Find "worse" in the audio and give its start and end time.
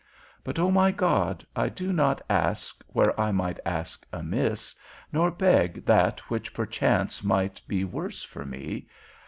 7.83-8.23